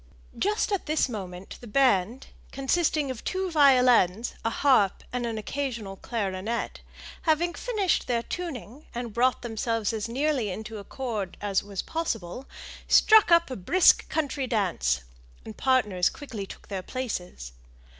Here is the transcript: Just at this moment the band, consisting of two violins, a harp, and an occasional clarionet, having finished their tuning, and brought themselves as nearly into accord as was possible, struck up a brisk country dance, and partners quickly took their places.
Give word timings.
Just 0.35 0.71
at 0.71 0.87
this 0.87 1.07
moment 1.07 1.59
the 1.61 1.67
band, 1.67 2.25
consisting 2.51 3.11
of 3.11 3.23
two 3.23 3.51
violins, 3.51 4.33
a 4.43 4.49
harp, 4.49 5.03
and 5.13 5.27
an 5.27 5.37
occasional 5.37 5.95
clarionet, 5.95 6.79
having 7.21 7.53
finished 7.53 8.07
their 8.07 8.23
tuning, 8.23 8.87
and 8.95 9.13
brought 9.13 9.43
themselves 9.43 9.93
as 9.93 10.09
nearly 10.09 10.49
into 10.49 10.79
accord 10.79 11.37
as 11.39 11.61
was 11.61 11.83
possible, 11.83 12.47
struck 12.87 13.29
up 13.31 13.51
a 13.51 13.55
brisk 13.55 14.09
country 14.09 14.47
dance, 14.47 15.01
and 15.45 15.55
partners 15.55 16.09
quickly 16.09 16.47
took 16.47 16.67
their 16.67 16.81
places. 16.81 17.51